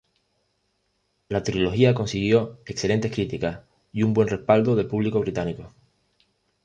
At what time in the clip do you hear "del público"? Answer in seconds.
4.75-5.19